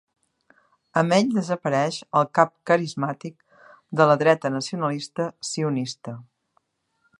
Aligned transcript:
Amb 1.01 1.15
ell 1.17 1.27
desapareix 1.35 1.99
el 2.21 2.25
cap 2.39 2.53
carismàtic 2.71 3.37
de 4.01 4.09
la 4.13 4.17
dreta 4.23 4.53
nacionalista 4.57 5.29
sionista. 5.53 6.19